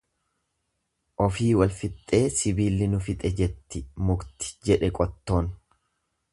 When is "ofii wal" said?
1.25-1.75